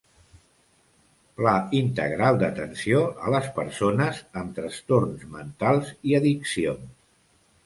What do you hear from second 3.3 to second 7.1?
les persones amb trastorns mentals i addiccions.